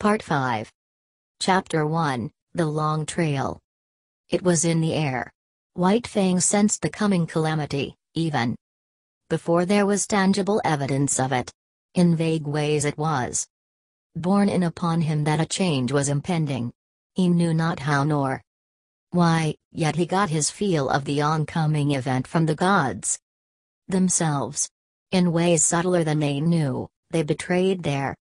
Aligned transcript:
Part 0.00 0.22
5. 0.22 0.72
Chapter 1.40 1.84
1 1.84 2.30
The 2.54 2.66
Long 2.66 3.04
Trail. 3.04 3.58
It 4.30 4.42
was 4.42 4.64
in 4.64 4.80
the 4.80 4.94
air. 4.94 5.32
White 5.74 6.06
Fang 6.06 6.38
sensed 6.38 6.82
the 6.82 6.88
coming 6.88 7.26
calamity, 7.26 7.96
even 8.14 8.54
before 9.28 9.64
there 9.64 9.86
was 9.86 10.06
tangible 10.06 10.60
evidence 10.64 11.18
of 11.18 11.32
it. 11.32 11.52
In 11.94 12.14
vague 12.14 12.46
ways 12.46 12.84
it 12.84 12.96
was 12.96 13.48
borne 14.14 14.48
in 14.48 14.62
upon 14.62 15.00
him 15.00 15.24
that 15.24 15.40
a 15.40 15.46
change 15.46 15.90
was 15.90 16.08
impending. 16.08 16.70
He 17.14 17.28
knew 17.28 17.52
not 17.52 17.80
how 17.80 18.04
nor 18.04 18.40
why, 19.10 19.56
yet 19.72 19.96
he 19.96 20.06
got 20.06 20.30
his 20.30 20.48
feel 20.48 20.88
of 20.90 21.06
the 21.06 21.22
oncoming 21.22 21.90
event 21.90 22.28
from 22.28 22.46
the 22.46 22.54
gods 22.54 23.18
themselves. 23.88 24.70
In 25.10 25.32
ways 25.32 25.64
subtler 25.64 26.04
than 26.04 26.20
they 26.20 26.40
knew, 26.40 26.88
they 27.10 27.24
betrayed 27.24 27.82
their 27.82 28.14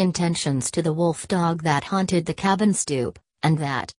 intentions 0.00 0.70
to 0.70 0.82
the 0.82 0.92
wolf 0.92 1.28
dog 1.28 1.62
that 1.62 1.84
haunted 1.84 2.26
the 2.26 2.34
cabin 2.34 2.72
stoop, 2.72 3.18
and 3.42 3.58
that, 3.58 3.92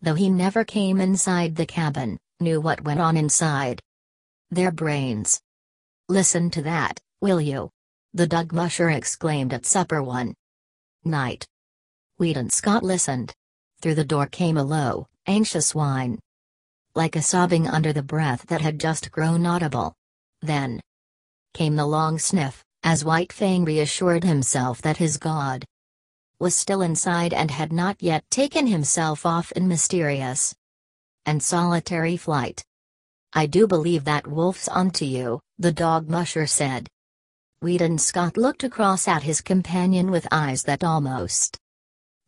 though 0.00 0.14
he 0.14 0.30
never 0.30 0.64
came 0.64 1.00
inside 1.00 1.54
the 1.54 1.66
cabin, 1.66 2.18
knew 2.40 2.60
what 2.60 2.84
went 2.84 3.00
on 3.00 3.16
inside 3.16 3.80
their 4.50 4.72
brains. 4.72 5.40
Listen 6.08 6.50
to 6.50 6.62
that, 6.62 6.98
will 7.20 7.40
you? 7.40 7.70
The 8.14 8.26
Dog 8.26 8.52
Musher 8.52 8.90
exclaimed 8.90 9.52
at 9.52 9.66
supper 9.66 10.02
one 10.02 10.34
night. 11.04 11.46
Weedon 12.18 12.50
Scott 12.50 12.82
listened. 12.82 13.34
Through 13.82 13.96
the 13.96 14.04
door 14.04 14.26
came 14.26 14.56
a 14.56 14.64
low, 14.64 15.06
anxious 15.26 15.74
whine. 15.74 16.18
Like 16.94 17.14
a 17.14 17.22
sobbing 17.22 17.68
under 17.68 17.92
the 17.92 18.02
breath 18.02 18.46
that 18.46 18.62
had 18.62 18.80
just 18.80 19.10
grown 19.10 19.44
audible. 19.44 19.94
Then 20.40 20.80
came 21.52 21.76
the 21.76 21.86
long 21.86 22.18
sniff, 22.18 22.64
as 22.86 23.04
White 23.04 23.32
Fang 23.32 23.64
reassured 23.64 24.22
himself 24.22 24.80
that 24.80 24.98
his 24.98 25.16
god 25.16 25.64
was 26.38 26.54
still 26.54 26.82
inside 26.82 27.34
and 27.34 27.50
had 27.50 27.72
not 27.72 28.00
yet 28.00 28.22
taken 28.30 28.68
himself 28.68 29.26
off 29.26 29.50
in 29.52 29.66
mysterious 29.66 30.54
and 31.24 31.42
solitary 31.42 32.16
flight. 32.16 32.64
I 33.32 33.46
do 33.46 33.66
believe 33.66 34.04
that 34.04 34.28
wolf's 34.28 34.68
onto 34.68 35.04
you, 35.04 35.40
the 35.58 35.72
dog 35.72 36.08
musher 36.08 36.46
said. 36.46 36.88
Weedon 37.60 37.98
Scott 37.98 38.36
looked 38.36 38.62
across 38.62 39.08
at 39.08 39.24
his 39.24 39.40
companion 39.40 40.12
with 40.12 40.28
eyes 40.30 40.62
that 40.62 40.84
almost 40.84 41.58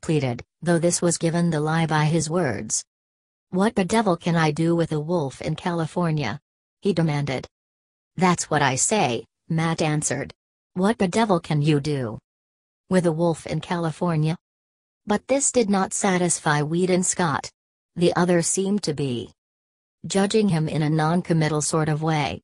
pleaded, 0.03 0.43
though 0.61 0.81
this 0.81 1.01
was 1.01 1.19
given 1.19 1.51
the 1.51 1.61
lie 1.61 1.87
by 1.87 2.07
his 2.07 2.29
words. 2.29 2.85
What 3.51 3.77
the 3.77 3.85
devil 3.85 4.17
can 4.17 4.35
I 4.35 4.51
do 4.51 4.75
with 4.75 4.91
a 4.91 4.99
wolf 4.99 5.41
in 5.41 5.55
California? 5.55 6.41
He 6.81 6.93
demanded. 6.93 7.47
That's 8.17 8.51
what 8.51 8.61
I 8.61 8.75
say, 8.75 9.25
Matt 9.49 9.81
answered. 9.81 10.35
What 10.79 10.99
the 10.99 11.09
devil 11.09 11.41
can 11.41 11.61
you 11.61 11.81
do? 11.81 12.21
With 12.89 13.05
a 13.05 13.11
wolf 13.11 13.49
in 13.49 13.61
California? 13.61 14.37
But 15.09 15.27
this 15.27 15.51
did 15.51 15.69
not 15.69 15.93
satisfy 15.93 16.63
Weedon 16.63 17.03
Scott. 17.03 17.51
The 17.97 18.15
other 18.15 18.43
seemed 18.43 18.85
to 18.85 18.95
be 18.95 19.33
judging 20.07 20.51
him 20.51 20.69
in 20.69 20.83
a 20.83 20.89
non-committal 20.89 21.63
sort 21.63 21.89
of 21.89 22.01
way. 22.01 22.43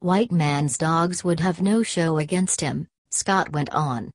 White 0.00 0.32
man's 0.32 0.76
dogs 0.76 1.22
would 1.22 1.38
have 1.38 1.62
no 1.62 1.84
show 1.84 2.18
against 2.18 2.60
him, 2.60 2.88
Scott 3.12 3.52
went 3.52 3.70
on. 3.70 4.10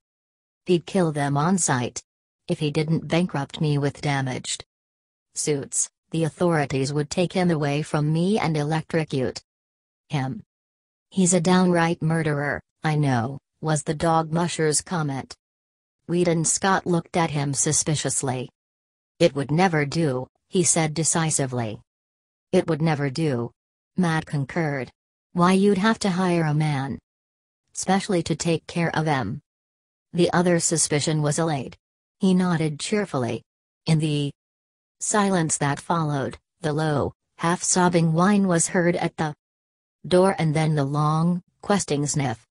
He'd 0.66 0.86
kill 0.86 1.14
them 1.14 1.38
on 1.38 1.58
sight. 1.58 2.04
If 2.50 2.60
he 2.60 2.72
didn't 2.72 3.08
bankrupt 3.08 3.62
me 3.62 3.78
with 3.78 4.02
damaged 4.02 4.66
suits, 5.34 5.90
the 6.12 6.26
authorities 6.26 6.92
would 6.92 7.10
take 7.10 7.32
him 7.32 7.50
away 7.50 7.84
from 7.84 8.12
me 8.12 8.38
and 8.38 8.58
electrocute 8.58 9.42
him. 10.10 10.44
He's 11.10 11.34
a 11.34 11.40
downright 11.40 12.02
murderer, 12.02 12.62
I 12.84 12.98
know, 12.98 13.40
was 13.66 13.82
the 13.82 13.96
dog 13.96 14.32
musher's 14.32 14.80
comment. 14.80 15.36
Weedon 16.08 16.46
Scott 16.46 16.86
looked 16.86 17.18
at 17.18 17.32
him 17.32 17.52
suspiciously. 17.56 18.48
It 19.18 19.34
would 19.34 19.50
never 19.50 19.88
do, 19.88 20.28
he 20.50 20.62
said 20.64 20.94
decisively. 20.94 21.82
It 22.52 22.68
would 22.68 22.84
never 22.84 23.10
do. 23.10 23.50
Matt 23.98 24.28
concurred. 24.28 24.92
Why 25.34 25.54
you'd 25.54 25.80
have 25.80 25.98
to 26.00 26.12
hire 26.12 26.44
a 26.44 26.54
man. 26.54 27.00
Specially 27.74 28.22
to 28.24 28.36
take 28.36 28.68
care 28.68 28.96
of 28.96 29.06
them. 29.06 29.42
The 30.14 30.32
other 30.32 30.60
suspicion 30.60 31.24
was 31.24 31.40
allayed. 31.40 31.76
He 32.20 32.36
nodded 32.36 32.80
cheerfully. 32.80 33.42
In 33.88 33.98
the 33.98 34.32
silence 35.00 35.58
that 35.58 35.80
followed, 35.80 36.38
the 36.62 36.72
low, 36.72 37.14
half-sobbing 37.40 38.14
whine 38.14 38.48
was 38.48 38.68
heard 38.68 38.96
at 38.96 39.18
the 39.18 39.34
door 40.08 40.36
and 40.38 40.56
then 40.56 40.76
the 40.76 40.86
long, 40.86 41.42
questing 41.62 42.06
sniff. 42.06 42.45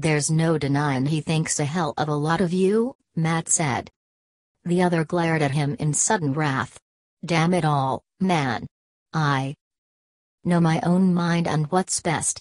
There's 0.00 0.30
no 0.30 0.58
denying 0.58 1.06
he 1.06 1.20
thinks 1.20 1.58
a 1.58 1.64
hell 1.64 1.92
of 1.98 2.08
a 2.08 2.14
lot 2.14 2.40
of 2.40 2.52
you, 2.52 2.94
Matt 3.16 3.48
said. 3.48 3.90
The 4.64 4.80
other 4.80 5.04
glared 5.04 5.42
at 5.42 5.50
him 5.50 5.74
in 5.80 5.92
sudden 5.92 6.34
wrath. 6.34 6.78
Damn 7.24 7.52
it 7.52 7.64
all, 7.64 8.04
man. 8.20 8.68
I 9.12 9.56
know 10.44 10.60
my 10.60 10.80
own 10.82 11.12
mind 11.12 11.48
and 11.48 11.66
what's 11.72 12.00
best. 12.00 12.40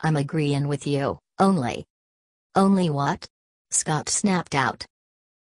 I'm 0.00 0.16
agreeing 0.16 0.66
with 0.66 0.86
you, 0.86 1.18
only. 1.38 1.84
Only 2.54 2.88
what? 2.88 3.28
Scott 3.70 4.08
snapped 4.08 4.54
out. 4.54 4.86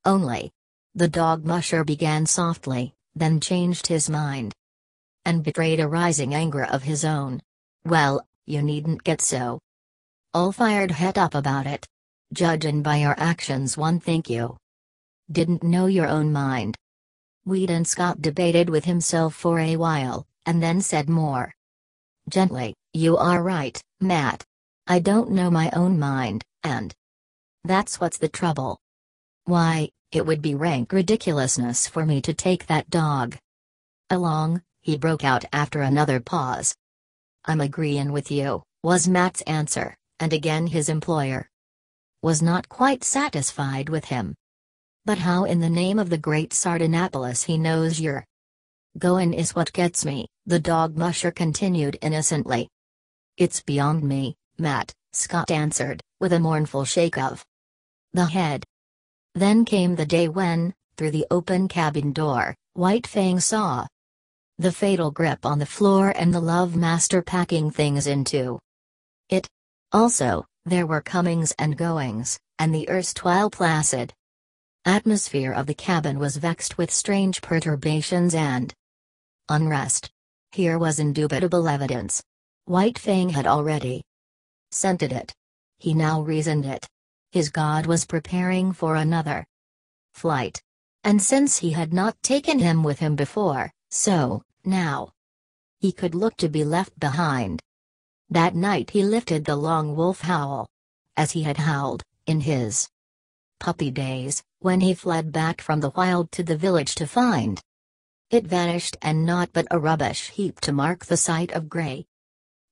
Only. 0.05 0.49
The 0.95 1.07
dog 1.07 1.45
musher 1.45 1.83
began 1.83 2.25
softly, 2.25 2.95
then 3.13 3.39
changed 3.39 3.85
his 3.85 4.09
mind. 4.09 4.55
And 5.23 5.43
betrayed 5.43 5.81
a 5.81 5.87
rising 5.87 6.33
anger 6.33 6.65
of 6.65 6.81
his 6.81 7.05
own. 7.05 7.43
Well, 7.85 8.25
you 8.47 8.63
needn't 8.63 9.03
get 9.03 9.21
so 9.21 9.59
all 10.37 10.51
fired 10.51 10.91
head 10.91 11.17
up 11.17 11.33
about 11.33 11.65
it. 11.65 11.87
Judging 12.31 12.83
by 12.83 12.97
your 12.97 13.15
actions 13.17 13.75
one 13.75 13.99
think 13.99 14.29
you 14.29 14.55
didn't 15.31 15.63
know 15.63 15.87
your 15.87 16.07
own 16.07 16.31
mind. 16.31 16.77
Weedon 17.45 17.83
Scott 17.85 18.21
debated 18.21 18.69
with 18.69 18.85
himself 18.85 19.33
for 19.33 19.57
a 19.57 19.75
while, 19.77 20.27
and 20.45 20.61
then 20.61 20.79
said 20.79 21.09
more 21.09 21.51
gently, 22.29 22.75
You 22.93 23.17
are 23.17 23.41
right, 23.41 23.81
Matt. 23.99 24.43
I 24.85 24.99
don't 24.99 25.31
know 25.31 25.49
my 25.49 25.71
own 25.71 25.97
mind, 25.97 26.43
and 26.61 26.93
that's 27.63 27.99
what's 27.99 28.19
the 28.19 28.29
trouble. 28.29 28.77
Why, 29.45 29.89
it 30.11 30.23
would 30.23 30.43
be 30.43 30.53
rank 30.53 30.93
ridiculousness 30.93 31.87
for 31.87 32.05
me 32.05 32.21
to 32.21 32.33
take 32.35 32.67
that 32.67 32.91
dog 32.91 33.35
along, 34.11 34.61
he 34.81 34.99
broke 34.99 35.23
out 35.23 35.45
after 35.51 35.81
another 35.81 36.19
pause. 36.19 36.75
I'm 37.45 37.59
agreeing 37.59 38.11
with 38.11 38.29
you, 38.29 38.61
was 38.83 39.07
Matt's 39.07 39.41
answer, 39.41 39.97
and 40.19 40.33
again 40.33 40.67
his 40.67 40.89
employer 40.89 41.49
was 42.21 42.41
not 42.41 42.67
quite 42.69 43.03
satisfied 43.03 43.89
with 43.89 44.05
him. 44.05 44.35
But 45.05 45.19
how 45.19 45.45
in 45.45 45.59
the 45.59 45.69
name 45.69 45.99
of 45.99 46.09
the 46.09 46.17
great 46.17 46.51
Sardanapalus 46.51 47.43
he 47.43 47.57
knows 47.57 47.99
you're 47.99 48.25
going 48.97 49.33
is 49.33 49.55
what 49.55 49.71
gets 49.73 50.03
me, 50.03 50.27
the 50.45 50.59
dog 50.59 50.97
musher 50.97 51.31
continued 51.31 51.97
innocently. 52.01 52.67
It's 53.37 53.61
beyond 53.61 54.03
me, 54.03 54.35
Matt, 54.57 54.93
Scott 55.13 55.51
answered, 55.51 56.01
with 56.19 56.33
a 56.33 56.39
mournful 56.39 56.85
shake 56.85 57.17
of 57.17 57.45
the 58.13 58.25
head. 58.25 58.63
Then 59.35 59.65
came 59.65 59.95
the 59.95 60.05
day 60.05 60.27
when, 60.27 60.73
through 60.97 61.11
the 61.11 61.27
open 61.29 61.67
cabin 61.67 62.11
door, 62.11 62.55
White 62.73 63.05
Fang 63.05 63.39
saw 63.39 63.85
the 64.57 64.71
fatal 64.71 65.11
grip 65.11 65.45
on 65.45 65.59
the 65.59 65.65
floor 65.65 66.09
and 66.15 66.33
the 66.33 66.39
love 66.39 66.75
master 66.75 67.21
packing 67.21 67.69
things 67.69 68.07
into 68.07 68.57
it. 69.29 69.47
Also, 69.91 70.45
there 70.65 70.85
were 70.85 71.01
comings 71.01 71.53
and 71.57 71.77
goings, 71.77 72.37
and 72.59 72.75
the 72.75 72.89
erstwhile 72.89 73.49
placid 73.49 74.13
atmosphere 74.85 75.51
of 75.51 75.65
the 75.65 75.73
cabin 75.73 76.19
was 76.19 76.37
vexed 76.37 76.77
with 76.77 76.91
strange 76.91 77.41
perturbations 77.41 78.33
and 78.33 78.73
unrest. 79.49 80.09
Here 80.51 80.77
was 80.77 80.99
indubitable 80.99 81.67
evidence. 81.67 82.23
White 82.65 82.97
Fang 82.97 83.29
had 83.29 83.47
already 83.47 84.03
scented 84.71 85.11
it. 85.11 85.33
He 85.77 85.93
now 85.93 86.21
reasoned 86.21 86.65
it. 86.65 86.87
His 87.31 87.49
god 87.49 87.85
was 87.85 88.05
preparing 88.05 88.73
for 88.73 88.95
another 88.95 89.45
flight. 90.13 90.61
And 91.03 91.21
since 91.21 91.57
he 91.57 91.71
had 91.71 91.93
not 91.93 92.21
taken 92.23 92.59
him 92.59 92.83
with 92.83 92.99
him 92.99 93.15
before, 93.15 93.71
so, 93.89 94.43
now, 94.65 95.11
he 95.79 95.91
could 95.91 96.15
look 96.15 96.35
to 96.37 96.49
be 96.49 96.63
left 96.63 96.99
behind. 96.99 97.61
That 98.29 98.55
night 98.55 98.89
he 98.91 99.03
lifted 99.03 99.45
the 99.45 99.55
long 99.55 99.95
wolf 99.95 100.21
howl. 100.21 100.67
As 101.15 101.31
he 101.31 101.43
had 101.43 101.57
howled, 101.57 102.03
in 102.25 102.41
his 102.41 102.89
puppy 103.59 103.89
days, 103.89 104.43
when 104.59 104.81
he 104.81 104.93
fled 104.93 105.31
back 105.31 105.61
from 105.61 105.79
the 105.79 105.91
wild 105.91 106.31
to 106.33 106.43
the 106.43 106.57
village 106.57 106.95
to 106.95 107.07
find 107.07 107.61
it 108.29 108.45
vanished 108.45 108.97
and 109.01 109.25
not 109.25 109.49
but 109.53 109.67
a 109.71 109.79
rubbish 109.79 110.29
heap 110.31 110.59
to 110.59 110.73
mark 110.73 111.05
the 111.05 111.15
site 111.15 111.51
of 111.51 111.69
Grey 111.69 112.05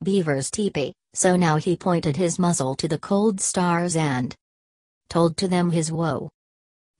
Beaver's 0.03 0.51
teepee, 0.51 0.93
so 1.13 1.37
now 1.37 1.55
he 1.55 1.77
pointed 1.77 2.17
his 2.17 2.37
muzzle 2.37 2.75
to 2.75 2.87
the 2.89 2.99
cold 2.99 3.39
stars 3.39 3.95
and 3.95 4.35
told 5.09 5.37
to 5.37 5.47
them 5.47 5.71
his 5.71 5.91
woe. 5.91 6.29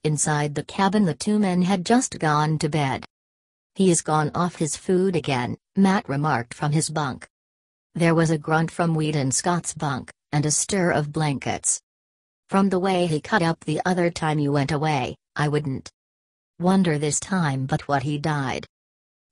Inside 0.05 0.55
the 0.55 0.63
cabin 0.63 1.03
the 1.03 1.13
two 1.13 1.37
men 1.37 1.63
had 1.63 1.85
just 1.85 2.17
gone 2.19 2.57
to 2.59 2.69
bed. 2.69 3.05
He's 3.73 4.01
gone 4.01 4.31
off 4.33 4.55
his 4.55 4.77
food 4.77 5.15
again, 5.15 5.57
Matt 5.75 6.07
remarked 6.07 6.53
from 6.53 6.71
his 6.71 6.89
bunk. 6.89 7.27
There 7.97 8.13
was 8.13 8.29
a 8.29 8.37
grunt 8.37 8.71
from 8.71 8.93
Weedon 8.93 9.31
Scott's 9.31 9.73
bunk, 9.73 10.11
and 10.33 10.45
a 10.45 10.51
stir 10.51 10.91
of 10.91 11.13
blankets. 11.13 11.79
From 12.49 12.67
the 12.67 12.77
way 12.77 13.07
he 13.07 13.21
cut 13.21 13.41
up 13.41 13.61
the 13.61 13.79
other 13.85 14.11
time 14.11 14.37
you 14.37 14.51
went 14.51 14.73
away, 14.73 15.15
I 15.33 15.47
wouldn't 15.47 15.89
wonder 16.59 16.97
this 16.97 17.21
time 17.21 17.65
but 17.65 17.87
what 17.87 18.03
he 18.03 18.17
died. 18.17 18.65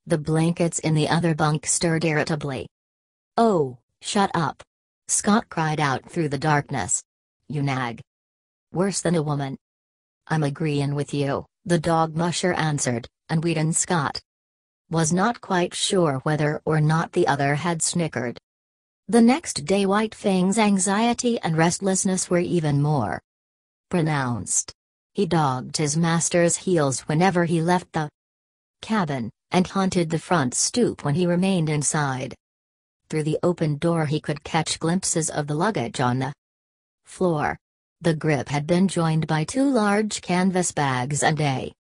The 0.06 0.16
blankets 0.16 0.78
in 0.78 0.94
the 0.94 1.10
other 1.10 1.34
bunk 1.34 1.66
stirred 1.66 2.06
irritably. 2.06 2.66
Oh, 3.36 3.76
shut 4.00 4.30
up. 4.32 4.62
Scott 5.08 5.50
cried 5.50 5.78
out 5.78 6.08
through 6.08 6.30
the 6.30 6.38
darkness. 6.38 7.02
You 7.50 7.62
nag. 7.62 8.00
Worse 8.72 9.02
than 9.02 9.14
a 9.14 9.22
woman. 9.22 9.58
I'm 10.28 10.42
agreeing 10.42 10.94
with 10.94 11.12
you, 11.12 11.44
the 11.66 11.78
dog 11.78 12.16
musher 12.16 12.54
answered, 12.54 13.06
and 13.28 13.44
Weedon 13.44 13.74
Scott 13.74 14.22
was 14.90 15.12
not 15.12 15.42
quite 15.42 15.74
sure 15.74 16.20
whether 16.22 16.62
or 16.64 16.80
not 16.80 17.12
the 17.12 17.26
other 17.26 17.56
had 17.56 17.82
snickered. 17.82 18.38
The 19.06 19.20
next 19.20 19.66
day 19.66 19.84
White 19.84 20.14
Fang's 20.14 20.58
anxiety 20.58 21.38
and 21.40 21.58
restlessness 21.58 22.30
were 22.30 22.38
even 22.38 22.80
more 22.80 23.20
pronounced. 23.90 24.72
He 25.12 25.26
dogged 25.26 25.76
his 25.76 25.94
master's 25.94 26.56
heels 26.56 27.00
whenever 27.00 27.44
he 27.44 27.60
left 27.60 27.92
the 27.92 28.08
cabin, 28.80 29.30
and 29.50 29.66
haunted 29.66 30.08
the 30.08 30.18
front 30.18 30.54
stoop 30.54 31.04
when 31.04 31.14
he 31.14 31.26
remained 31.26 31.68
inside. 31.68 32.34
Through 33.10 33.24
the 33.24 33.38
open 33.42 33.76
door 33.76 34.06
he 34.06 34.20
could 34.20 34.42
catch 34.42 34.80
glimpses 34.80 35.28
of 35.28 35.48
the 35.48 35.54
luggage 35.54 36.00
on 36.00 36.18
the 36.18 36.32
floor. 37.04 37.58
The 38.00 38.14
grip 38.14 38.48
had 38.48 38.66
been 38.66 38.88
joined 38.88 39.26
by 39.26 39.44
two 39.44 39.68
large 39.68 40.22
canvas 40.22 40.72
bags 40.72 41.22
and 41.22 41.38
a 41.42 41.74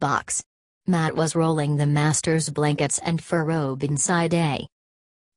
box. 0.00 0.42
Matt 0.88 1.14
was 1.14 1.36
rolling 1.36 1.76
the 1.76 1.86
master's 1.86 2.50
blankets 2.50 2.98
and 2.98 3.22
fur 3.22 3.44
robe 3.44 3.84
inside 3.84 4.34
a 4.34 4.66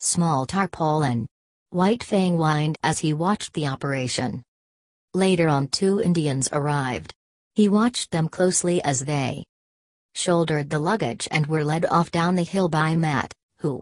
small 0.02 0.46
tarpaulin. 0.46 1.28
White 1.70 2.04
Fang 2.04 2.38
whined 2.38 2.78
as 2.84 3.00
he 3.00 3.14
watched 3.14 3.54
the 3.54 3.68
operation. 3.68 4.44
Later 5.14 5.48
on 5.48 5.68
two 5.68 6.02
Indians 6.02 6.50
arrived. 6.52 7.14
He 7.54 7.70
watched 7.70 8.12
them 8.12 8.28
closely 8.28 8.84
as 8.84 9.02
they 9.02 9.46
shouldered 10.16 10.70
the 10.70 10.80
luggage 10.80 11.28
and 11.32 11.48
were 11.48 11.64
led 11.64 11.86
off 11.86 12.12
down 12.12 12.36
the 12.36 12.44
hill 12.44 12.68
by 12.68 12.96
Matt, 12.96 13.34
who 13.60 13.82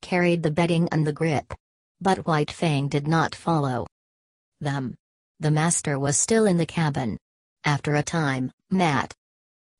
carried 0.00 0.42
the 0.42 0.50
bedding 0.50 0.88
and 0.90 1.06
the 1.06 1.12
grip. 1.12 1.52
But 2.00 2.26
White 2.26 2.50
Fang 2.50 2.88
did 2.88 3.06
not 3.06 3.34
follow 3.34 3.86
them. 4.60 4.96
The 5.40 5.50
master 5.50 5.98
was 5.98 6.16
still 6.16 6.46
in 6.46 6.56
the 6.58 6.66
cabin. 6.66 7.18
After 7.64 7.96
a 7.96 8.02
time, 8.02 8.52
Matt 8.70 9.12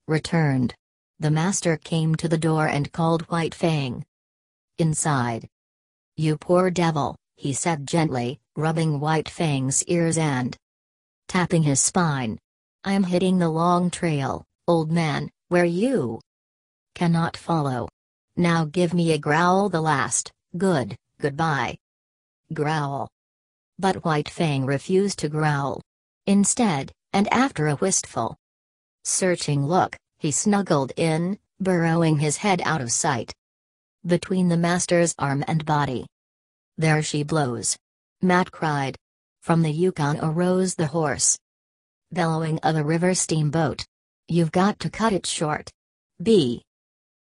returned. 0.09 0.75
The 1.19 1.31
master 1.31 1.77
came 1.77 2.15
to 2.17 2.29
the 2.29 2.39
door 2.39 2.67
and 2.67 2.93
called 2.93 3.23
White 3.31 3.55
Fang. 3.55 4.05
Inside. 4.79 5.49
You 6.21 6.37
poor 6.37 6.69
devil, 6.71 7.17
he 7.37 7.55
said 7.55 7.89
gently, 7.89 8.41
rubbing 8.55 9.01
White 9.01 9.27
Fang's 9.27 9.83
ears 9.85 10.19
and 10.19 10.55
tapping 11.29 11.63
his 11.63 11.81
spine. 11.81 12.39
I 12.85 12.93
am 12.93 13.05
hitting 13.05 13.39
the 13.39 13.49
long 13.49 13.89
trail, 13.89 14.45
old 14.69 14.93
man, 14.93 15.31
where 15.49 15.65
you 15.65 16.21
cannot 16.95 17.39
follow. 17.39 17.89
Now 18.37 18.67
give 18.67 18.93
me 18.93 19.13
a 19.13 19.19
growl 19.19 19.71
the 19.71 19.81
last, 19.81 20.31
good, 20.59 20.95
goodbye. 21.19 21.79
Growl. 22.53 23.09
But 23.79 24.05
White 24.05 24.29
Fang 24.29 24.67
refused 24.67 25.21
to 25.21 25.31
growl. 25.31 25.81
Instead, 26.27 26.93
and 27.15 27.33
after 27.33 27.67
a 27.67 27.77
wistful, 27.77 28.37
searching 29.05 29.65
look, 29.65 29.97
he 30.19 30.33
snuggled 30.33 30.93
in, 30.99 31.39
burrowing 31.61 32.19
his 32.19 32.37
head 32.37 32.61
out 32.67 32.83
of 32.83 32.93
sight. 32.93 33.33
Between 34.07 34.49
the 34.49 34.57
master's 34.57 35.15
arm 35.19 35.45
and 35.47 35.65
body. 35.65 36.07
There 36.79 37.03
she 37.03 37.23
blows. 37.23 37.77
Matt 38.23 38.51
cried. 38.51 38.97
From 39.43 39.63
the 39.63 39.71
Yukon 39.71 40.19
arose 40.23 40.75
the 40.75 40.87
hoarse 40.87 41.39
bellowing 42.13 42.59
of 42.61 42.77
a 42.77 42.83
river 42.83 43.15
steamboat. 43.15 43.87
You've 44.27 44.53
got 44.53 44.81
to 44.81 44.91
cut 44.91 45.13
it 45.13 45.27
short. 45.27 45.71
B. 46.23 46.63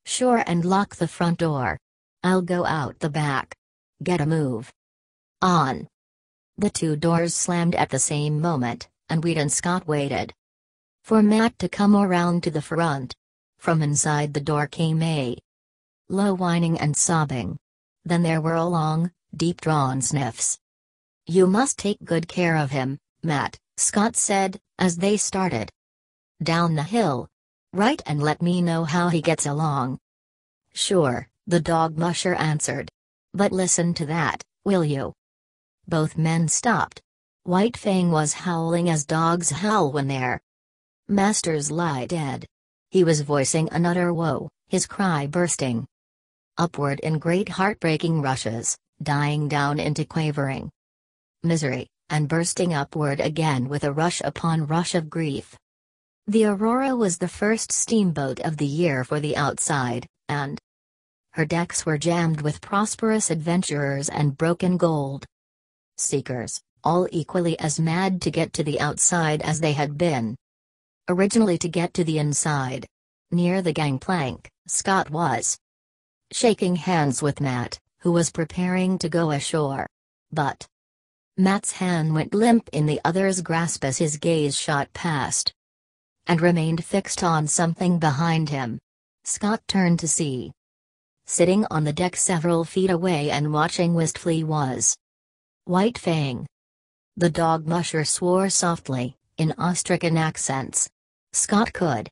Sure 0.04 0.42
and 0.46 0.64
lock 0.64 0.96
the 0.96 1.08
front 1.08 1.38
door. 1.38 1.78
I'll 2.24 2.42
go 2.42 2.64
out 2.64 2.98
the 2.98 3.10
back. 3.10 3.54
Get 4.02 4.20
a 4.20 4.26
move. 4.26 4.72
On. 5.40 5.86
The 6.58 6.70
two 6.70 6.96
doors 6.96 7.34
slammed 7.34 7.74
at 7.74 7.90
the 7.90 7.98
same 7.98 8.40
moment, 8.40 8.88
and 9.08 9.22
Weedon 9.22 9.50
Scott 9.50 9.86
waited 9.86 10.32
for 11.04 11.22
Matt 11.22 11.58
to 11.58 11.68
come 11.68 11.96
around 11.96 12.44
to 12.44 12.50
the 12.50 12.62
front. 12.62 13.14
From 13.58 13.82
inside 13.82 14.34
the 14.34 14.40
door 14.40 14.66
came 14.66 15.02
a 15.02 15.36
low 16.12 16.34
whining 16.34 16.78
and 16.78 16.94
sobbing. 16.94 17.56
Then 18.04 18.22
there 18.22 18.42
were 18.42 18.60
long, 18.60 19.10
deep-drawn 19.34 20.02
sniffs. 20.02 20.58
You 21.26 21.46
must 21.46 21.78
take 21.78 22.04
good 22.04 22.28
care 22.28 22.56
of 22.56 22.70
him, 22.70 22.98
Matt, 23.22 23.58
Scott 23.78 24.14
said, 24.16 24.60
as 24.78 24.98
they 24.98 25.16
started 25.16 25.70
down 26.42 26.74
the 26.74 26.82
hill. 26.82 27.28
Right 27.72 28.02
and 28.04 28.22
let 28.22 28.42
me 28.42 28.60
know 28.60 28.84
how 28.84 29.08
he 29.08 29.22
gets 29.22 29.46
along. 29.46 29.98
Sure, 30.74 31.28
the 31.46 31.60
dog 31.60 31.96
musher 31.96 32.34
answered. 32.34 32.90
But 33.32 33.50
listen 33.50 33.94
to 33.94 34.06
that, 34.06 34.42
will 34.64 34.84
you? 34.84 35.14
Both 35.88 36.18
men 36.18 36.48
stopped. 36.48 37.00
White 37.44 37.78
Fang 37.78 38.10
was 38.10 38.34
howling 38.34 38.90
as 38.90 39.06
dogs 39.06 39.48
howl 39.50 39.90
when 39.90 40.08
their 40.08 40.42
masters 41.08 41.70
lie 41.70 42.04
dead. 42.04 42.44
He 42.90 43.02
was 43.04 43.22
voicing 43.22 43.70
an 43.70 43.86
utter 43.86 44.12
woe, 44.12 44.50
his 44.68 44.86
cry 44.86 45.26
bursting 45.26 45.86
upward 46.58 47.00
in 47.00 47.18
great 47.18 47.48
heartbreaking 47.48 48.22
rushes, 48.22 48.76
dying 49.02 49.48
down 49.48 49.80
into 49.80 50.04
quavering 50.04 50.70
misery, 51.42 51.88
and 52.08 52.28
bursting 52.28 52.74
upward 52.74 53.20
again 53.20 53.68
with 53.68 53.84
a 53.84 53.92
rush 53.92 54.20
upon 54.24 54.66
rush 54.66 54.94
of 54.94 55.10
grief. 55.10 55.56
The 56.26 56.44
Aurora 56.44 56.94
was 56.94 57.18
the 57.18 57.28
first 57.28 57.72
steamboat 57.72 58.38
of 58.40 58.58
the 58.58 58.66
year 58.66 59.02
for 59.02 59.18
the 59.18 59.36
outside, 59.36 60.06
and 60.28 60.58
her 61.32 61.44
decks 61.44 61.84
were 61.84 61.98
jammed 61.98 62.42
with 62.42 62.60
prosperous 62.60 63.30
adventurers 63.30 64.08
and 64.08 64.36
broken 64.36 64.76
gold 64.76 65.24
seekers, 65.96 66.60
all 66.84 67.08
equally 67.10 67.58
as 67.58 67.80
mad 67.80 68.20
to 68.22 68.30
get 68.30 68.52
to 68.52 68.62
the 68.62 68.80
outside 68.80 69.42
as 69.42 69.60
they 69.60 69.72
had 69.72 69.96
been. 69.96 70.36
Originally 71.08 71.58
to 71.58 71.68
get 71.68 71.94
to 71.94 72.04
the 72.04 72.18
inside. 72.18 72.86
Near 73.30 73.62
the 73.62 73.72
gangplank, 73.72 74.48
Scott 74.66 75.10
was 75.10 75.56
shaking 76.34 76.76
hands 76.76 77.22
with 77.22 77.40
Matt, 77.40 77.78
who 78.00 78.12
was 78.12 78.30
preparing 78.30 78.98
to 78.98 79.08
go 79.08 79.30
ashore. 79.30 79.86
But 80.32 80.66
Matt's 81.36 81.72
hand 81.72 82.14
went 82.14 82.34
limp 82.34 82.68
in 82.72 82.86
the 82.86 83.00
other's 83.04 83.40
grasp 83.40 83.84
as 83.84 83.98
his 83.98 84.16
gaze 84.16 84.56
shot 84.56 84.92
past 84.92 85.52
and 86.26 86.40
remained 86.40 86.84
fixed 86.84 87.22
on 87.22 87.46
something 87.46 87.98
behind 87.98 88.48
him. 88.48 88.78
Scott 89.24 89.60
turned 89.66 89.98
to 90.00 90.08
see. 90.08 90.52
Sitting 91.26 91.66
on 91.70 91.84
the 91.84 91.92
deck 91.92 92.16
several 92.16 92.64
feet 92.64 92.90
away 92.90 93.30
and 93.30 93.52
watching 93.52 93.94
wistfully 93.94 94.44
was 94.44 94.96
White 95.64 95.98
Fang. 95.98 96.46
The 97.16 97.30
dog 97.30 97.66
musher 97.66 98.04
swore 98.04 98.48
softly, 98.50 99.16
in 99.36 99.54
awe-stricken 99.58 100.16
accents. 100.16 100.88
Scott 101.32 101.72
could 101.72 102.08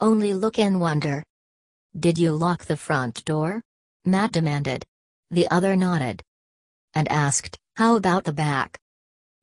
only 0.00 0.34
look 0.34 0.58
in 0.58 0.80
wonder. 0.80 1.22
Did 1.98 2.16
you 2.16 2.32
lock 2.32 2.64
the 2.64 2.76
front 2.76 3.22
door? 3.26 3.62
Matt 4.06 4.32
demanded. 4.32 4.86
The 5.30 5.46
other 5.50 5.76
nodded. 5.76 6.22
And 6.94 7.06
asked, 7.12 7.58
How 7.76 7.96
about 7.96 8.24
the 8.24 8.32
back? 8.32 8.78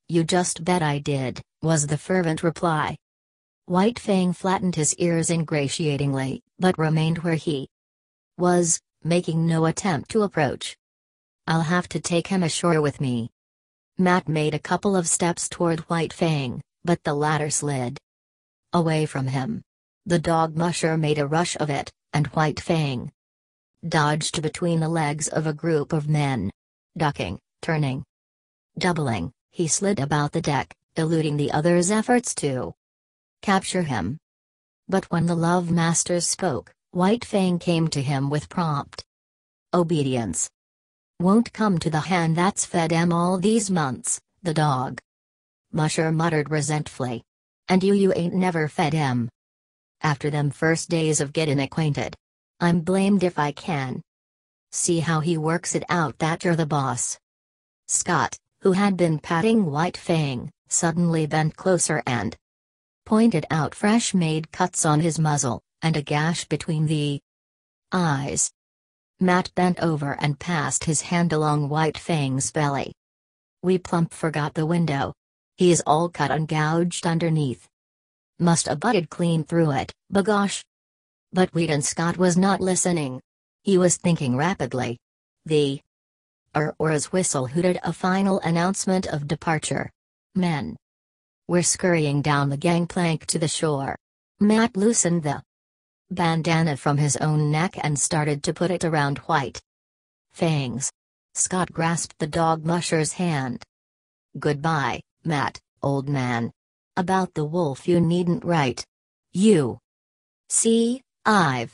You 0.07 0.23
just 0.23 0.63
bet 0.63 0.81
I 0.81 0.97
did, 0.97 1.41
was 1.61 1.85
the 1.85 1.97
fervent 1.97 2.41
reply. 2.41 2.97
White 3.65 3.99
Fang 3.99 4.33
flattened 4.33 4.75
his 4.75 4.95
ears 4.95 5.29
ingratiatingly, 5.29 6.41
but 6.57 6.79
remained 6.79 7.19
where 7.19 7.35
he 7.35 7.69
was, 8.35 8.81
making 9.03 9.45
no 9.45 9.65
attempt 9.65 10.09
to 10.11 10.23
approach. 10.23 10.75
I'll 11.45 11.61
have 11.61 11.87
to 11.89 11.99
take 11.99 12.27
him 12.27 12.41
ashore 12.41 12.81
with 12.81 12.99
me. 12.99 13.29
Matt 13.99 14.27
made 14.27 14.55
a 14.55 14.59
couple 14.59 14.95
of 14.95 15.07
steps 15.07 15.49
toward 15.49 15.81
White 15.81 16.13
Fang, 16.13 16.61
but 16.83 17.03
the 17.03 17.13
latter 17.13 17.51
slid 17.51 17.99
away 18.73 19.05
from 19.05 19.27
him. 19.27 19.61
The 20.07 20.19
dog 20.19 20.55
musher 20.55 20.97
made 20.97 21.19
a 21.19 21.27
rush 21.27 21.55
of 21.57 21.69
it, 21.69 21.91
and 22.13 22.27
White 22.27 22.59
Fang 22.59 23.11
dodged 23.87 24.41
between 24.41 24.79
the 24.79 24.89
legs 24.89 25.27
of 25.27 25.47
a 25.47 25.53
group 25.53 25.93
of 25.93 26.09
men. 26.09 26.51
Ducking, 26.97 27.39
turning, 27.61 28.03
doubling, 28.77 29.31
he 29.51 29.67
slid 29.67 29.99
about 29.99 30.31
the 30.31 30.41
deck, 30.41 30.75
eluding 30.95 31.37
the 31.37 31.51
other's 31.51 31.91
efforts 31.91 32.35
to 32.35 32.73
capture 33.41 33.83
him. 33.83 34.17
But 34.87 35.05
when 35.11 35.27
the 35.27 35.35
Love 35.35 35.71
Masters 35.71 36.27
spoke, 36.27 36.71
White 36.91 37.23
Fang 37.23 37.59
came 37.59 37.87
to 37.89 38.01
him 38.01 38.29
with 38.29 38.49
prompt 38.49 39.03
obedience. 39.73 40.49
Won't 41.19 41.53
come 41.53 41.77
to 41.79 41.89
the 41.89 41.99
hand 41.99 42.35
that's 42.35 42.65
fed 42.65 42.91
em 42.91 43.13
all 43.13 43.37
these 43.37 43.69
months, 43.69 44.19
the 44.41 44.53
dog. 44.53 44.99
Musher 45.71 46.11
muttered 46.11 46.49
resentfully. 46.49 47.23
And 47.67 47.83
you 47.83 47.93
you 47.93 48.11
ain't 48.15 48.33
never 48.33 48.67
fed 48.67 48.95
em. 48.95 49.29
After 50.01 50.29
them 50.29 50.49
first 50.49 50.89
days 50.89 51.21
of 51.21 51.33
gettin' 51.33 51.59
acquainted. 51.59 52.15
I'm 52.59 52.81
blamed 52.81 53.23
if 53.23 53.39
I 53.39 53.51
can. 53.51 54.01
See 54.71 54.99
how 54.99 55.19
he 55.19 55.37
works 55.37 55.75
it 55.75 55.83
out 55.89 56.19
that 56.19 56.43
you're 56.43 56.55
the 56.55 56.65
boss. 56.65 57.17
Scott, 57.87 58.37
who 58.61 58.73
had 58.73 58.97
been 58.97 59.19
patting 59.19 59.65
White 59.65 59.97
Fang, 59.97 60.51
suddenly 60.67 61.25
bent 61.25 61.55
closer 61.55 62.03
and 62.05 62.35
pointed 63.05 63.45
out 63.49 63.73
fresh 63.73 64.13
made 64.13 64.51
cuts 64.51 64.85
on 64.85 64.99
his 64.99 65.17
muzzle, 65.17 65.61
and 65.81 65.95
a 65.95 66.01
gash 66.01 66.45
between 66.45 66.85
the 66.85 67.21
eyes. 67.91 68.51
Matt 69.19 69.53
bent 69.55 69.79
over 69.79 70.17
and 70.19 70.39
passed 70.39 70.83
his 70.83 71.01
hand 71.01 71.33
along 71.33 71.69
White 71.69 71.97
Fang's 71.97 72.51
belly. 72.51 72.93
We 73.63 73.77
plump 73.77 74.13
forgot 74.13 74.53
the 74.53 74.65
window. 74.65 75.13
He's 75.55 75.81
all 75.81 76.09
cut 76.09 76.31
and 76.31 76.47
gouged 76.47 77.07
underneath. 77.07 77.68
Must 78.39 78.69
a 78.69 78.75
butted 78.75 79.09
clean 79.09 79.43
through 79.43 79.71
it, 79.71 79.91
bagosh. 80.13 80.63
But 81.33 81.53
Weedon 81.53 81.81
Scott 81.81 82.17
was 82.17 82.37
not 82.37 82.61
listening. 82.61 83.21
He 83.63 83.77
was 83.77 83.97
thinking 83.97 84.37
rapidly. 84.37 84.97
The 85.45 85.81
er 86.55 86.73
Aurora's 86.79 87.11
whistle 87.11 87.47
hooted 87.47 87.79
a 87.83 87.91
final 87.91 88.39
announcement 88.39 89.07
of 89.07 89.27
departure. 89.27 89.91
Men. 90.35 90.77
We're 91.47 91.63
scurrying 91.63 92.21
down 92.21 92.49
the 92.49 92.57
gangplank 92.57 93.25
to 93.25 93.39
the 93.39 93.47
shore. 93.47 93.97
Matt 94.39 94.77
loosened 94.77 95.23
the 95.23 95.43
bandana 96.09 96.77
from 96.77 96.97
his 96.97 97.17
own 97.17 97.51
neck 97.51 97.75
and 97.83 97.99
started 97.99 98.41
to 98.43 98.53
put 98.53 98.71
it 98.71 98.85
around 98.85 99.17
White 99.19 99.61
Fangs. 100.31 100.89
Scott 101.33 101.71
grasped 101.73 102.17
the 102.19 102.27
dog 102.27 102.63
musher's 102.63 103.13
hand. 103.13 103.63
Goodbye, 104.39 105.01
Matt, 105.25 105.59
old 105.81 106.07
man. 106.07 106.51
About 106.99 107.33
the 107.33 107.45
wolf 107.45 107.87
you 107.87 108.01
needn't 108.01 108.43
write. 108.43 108.85
You. 109.31 109.79
See, 110.49 111.01
I've. 111.25 111.73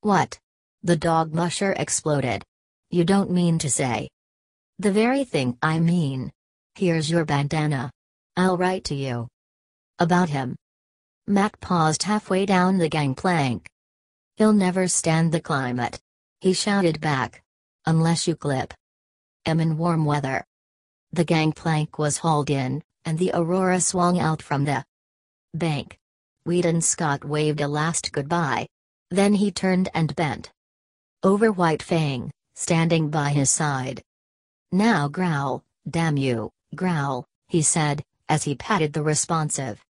What? 0.00 0.38
The 0.82 0.96
dog 0.96 1.34
musher 1.34 1.72
exploded. 1.72 2.42
You 2.90 3.04
don't 3.04 3.30
mean 3.30 3.58
to 3.58 3.68
say. 3.68 4.08
The 4.78 4.92
very 4.92 5.24
thing 5.24 5.58
I 5.60 5.78
mean. 5.78 6.32
Here's 6.74 7.10
your 7.10 7.26
bandana. 7.26 7.90
I'll 8.34 8.56
write 8.56 8.84
to 8.84 8.94
you. 8.94 9.28
About 9.98 10.30
him. 10.30 10.56
Matt 11.26 11.60
paused 11.60 12.04
halfway 12.04 12.46
down 12.46 12.78
the 12.78 12.88
gangplank. 12.88 13.68
He'll 14.38 14.54
never 14.54 14.88
stand 14.88 15.32
the 15.32 15.40
climate. 15.42 16.00
He 16.40 16.54
shouted 16.54 16.98
back. 16.98 17.42
Unless 17.84 18.26
you 18.26 18.34
clip. 18.34 18.72
Am 19.44 19.60
in 19.60 19.76
warm 19.76 20.06
weather. 20.06 20.46
The 21.12 21.24
gangplank 21.24 21.98
was 21.98 22.16
hauled 22.16 22.48
in, 22.48 22.82
and 23.06 23.18
the 23.18 23.30
Aurora 23.32 23.80
swung 23.80 24.18
out 24.18 24.42
from 24.42 24.64
the 24.64 24.84
bank. 25.54 25.96
Weedon 26.44 26.82
Scott 26.82 27.24
waved 27.24 27.60
a 27.60 27.68
last 27.68 28.12
goodbye. 28.12 28.66
Then 29.10 29.34
he 29.34 29.50
turned 29.50 29.88
and 29.94 30.14
bent 30.14 30.50
over 31.22 31.50
White 31.50 31.82
Fang, 31.82 32.30
standing 32.54 33.08
by 33.08 33.30
his 33.30 33.48
side. 33.50 34.02
Now 34.70 35.08
growl, 35.08 35.64
damn 35.88 36.16
you, 36.16 36.50
growl, 36.74 37.24
he 37.48 37.62
said, 37.62 38.04
as 38.28 38.44
he 38.44 38.54
patted 38.54 38.92
the 38.92 39.02
responsive 39.02 39.82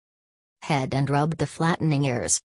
head 0.62 0.94
and 0.94 1.10
rubbed 1.10 1.38
the 1.38 1.48
flattening 1.48 2.06
ears. 2.06 2.42